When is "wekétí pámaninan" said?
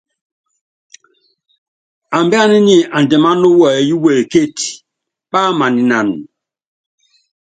4.03-6.09